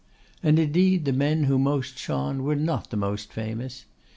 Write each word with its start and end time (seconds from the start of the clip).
And, 0.41 0.57
indeed, 0.57 1.05
the 1.05 1.13
men 1.13 1.43
who 1.43 1.59
most 1.59 1.95
shone 1.95 2.41
were 2.41 2.55
not 2.55 2.89
the 2.89 2.97
most 2.97 3.31
famous. 3.31 3.85